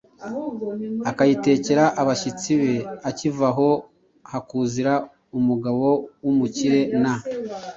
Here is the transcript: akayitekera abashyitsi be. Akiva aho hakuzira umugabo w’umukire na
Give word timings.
akayitekera 1.09 1.83
abashyitsi 2.01 2.51
be. 2.61 2.73
Akiva 3.09 3.47
aho 3.51 3.69
hakuzira 4.31 4.93
umugabo 5.37 5.87
w’umukire 6.23 6.79
na 7.03 7.13